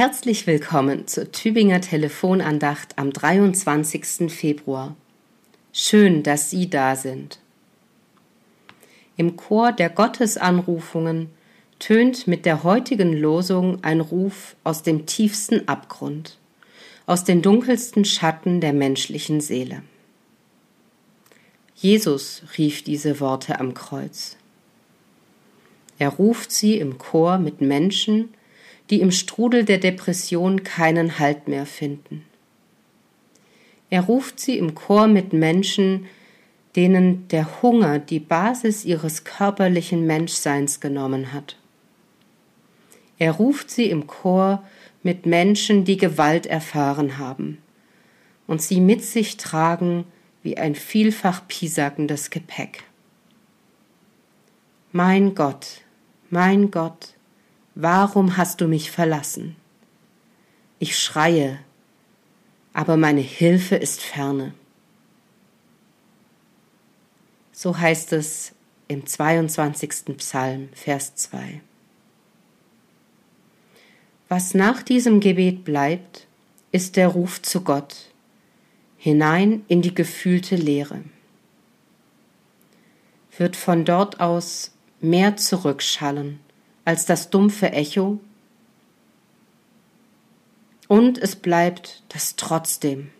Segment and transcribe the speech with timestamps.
[0.00, 4.32] Herzlich willkommen zur Tübinger Telefonandacht am 23.
[4.32, 4.96] Februar.
[5.74, 7.38] Schön, dass Sie da sind.
[9.18, 11.28] Im Chor der Gottesanrufungen
[11.78, 16.38] tönt mit der heutigen Losung ein Ruf aus dem tiefsten Abgrund,
[17.04, 19.82] aus den dunkelsten Schatten der menschlichen Seele.
[21.74, 24.38] Jesus rief diese Worte am Kreuz.
[25.98, 28.30] Er ruft sie im Chor mit Menschen,
[28.90, 32.24] die im Strudel der Depression keinen Halt mehr finden.
[33.88, 36.06] Er ruft sie im Chor mit Menschen,
[36.76, 41.56] denen der Hunger die Basis ihres körperlichen Menschseins genommen hat.
[43.18, 44.62] Er ruft sie im Chor
[45.02, 47.58] mit Menschen, die Gewalt erfahren haben
[48.46, 50.04] und sie mit sich tragen
[50.42, 52.84] wie ein vielfach piesackendes Gepäck.
[54.92, 55.82] Mein Gott,
[56.30, 57.14] mein Gott,
[57.82, 59.56] Warum hast du mich verlassen?
[60.78, 61.60] Ich schreie,
[62.74, 64.52] aber meine Hilfe ist ferne.
[67.52, 68.52] So heißt es
[68.88, 70.14] im 22.
[70.18, 71.62] Psalm, Vers 2.
[74.28, 76.26] Was nach diesem Gebet bleibt,
[76.72, 78.10] ist der Ruf zu Gott,
[78.98, 81.02] hinein in die gefühlte Leere.
[83.38, 86.40] Wird von dort aus mehr zurückschallen
[86.84, 88.20] als das dumpfe Echo?
[90.88, 93.10] Und es bleibt das trotzdem.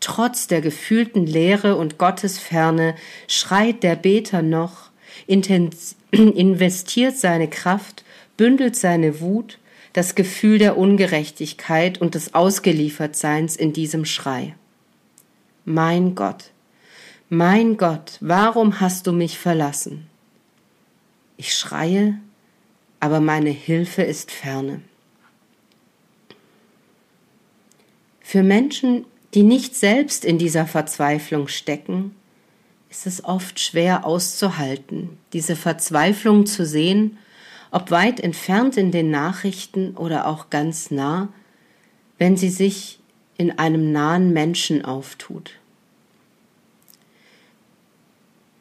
[0.00, 2.94] Trotz der gefühlten Leere und Gottesferne
[3.26, 4.90] schreit der Beter noch,
[5.26, 8.04] investiert seine Kraft,
[8.36, 9.58] bündelt seine Wut,
[9.92, 14.54] das Gefühl der Ungerechtigkeit und des Ausgeliefertseins in diesem Schrei.
[15.64, 16.50] Mein Gott,
[17.28, 20.06] mein Gott, warum hast du mich verlassen?
[21.38, 22.20] Ich schreie,
[23.06, 24.80] aber meine Hilfe ist ferne.
[28.20, 32.16] Für Menschen, die nicht selbst in dieser Verzweiflung stecken,
[32.90, 37.18] ist es oft schwer auszuhalten, diese Verzweiflung zu sehen,
[37.70, 41.28] ob weit entfernt in den Nachrichten oder auch ganz nah,
[42.18, 42.98] wenn sie sich
[43.38, 45.52] in einem nahen Menschen auftut.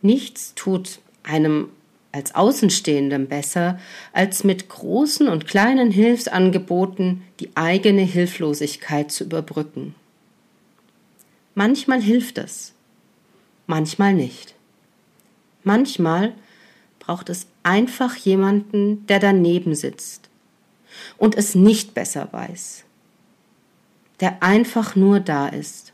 [0.00, 1.68] Nichts tut einem
[2.12, 3.78] als Außenstehendem besser,
[4.12, 9.94] als mit großen und kleinen Hilfsangeboten die eigene Hilflosigkeit zu überbrücken.
[11.54, 12.72] Manchmal hilft es,
[13.66, 14.54] manchmal nicht.
[15.62, 16.32] Manchmal
[16.98, 20.28] braucht es einfach jemanden, der daneben sitzt
[21.18, 22.84] und es nicht besser weiß,
[24.20, 25.92] der einfach nur da ist,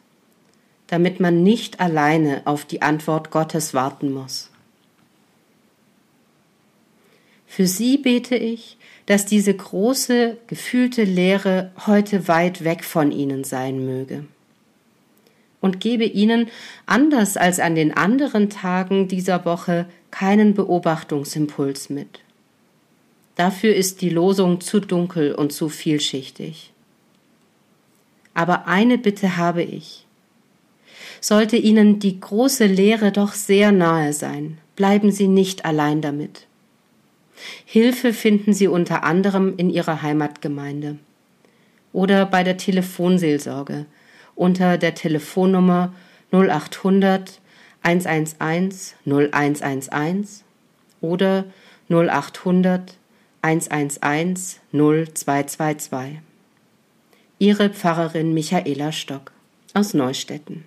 [0.87, 4.51] damit man nicht alleine auf die Antwort Gottes warten muss.
[7.57, 13.87] Für sie bete ich, dass diese große, gefühlte Leere heute weit weg von ihnen sein
[13.87, 14.27] möge.
[15.63, 16.49] Und gebe ihnen,
[16.85, 22.21] anders als an den anderen Tagen dieser Woche, keinen Beobachtungsimpuls mit.
[23.37, 26.75] Dafür ist die Losung zu dunkel und zu vielschichtig.
[28.35, 30.05] Aber eine Bitte habe ich.
[31.23, 36.46] Sollte Ihnen die große Lehre doch sehr nahe sein, bleiben Sie nicht allein damit.
[37.65, 40.99] Hilfe finden Sie unter anderem in Ihrer Heimatgemeinde
[41.93, 43.87] oder bei der Telefonseelsorge
[44.35, 45.95] unter der Telefonnummer
[46.33, 47.41] 0800
[47.83, 50.43] 111 0111
[51.01, 51.45] oder
[51.89, 52.97] 0800
[53.43, 56.19] 111 0222.
[57.39, 59.33] Ihre Pfarrerin Michaela Stock
[59.73, 60.65] aus Neustetten.